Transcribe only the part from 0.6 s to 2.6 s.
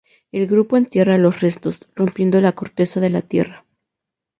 entierra los restos, rompiendo la